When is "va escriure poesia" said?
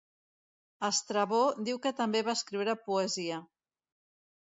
2.31-3.43